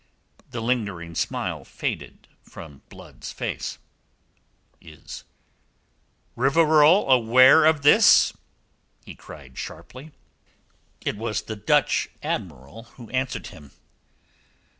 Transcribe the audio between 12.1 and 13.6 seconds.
Admiral who answered